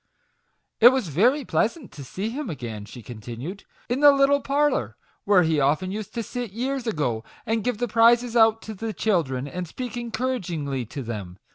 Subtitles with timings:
[0.79, 5.43] "It was very pleasant to see him again," she continued, "in the little parlour where
[5.43, 9.47] he often used to sit years ago, and give the prizes out to the children,
[9.47, 11.37] and speak encouragingly to them.